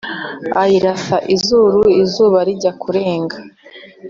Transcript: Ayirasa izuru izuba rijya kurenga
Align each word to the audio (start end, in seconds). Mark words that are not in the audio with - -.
Ayirasa 0.61 1.17
izuru 1.35 1.81
izuba 2.01 2.39
rijya 2.47 2.71
kurenga 2.81 3.37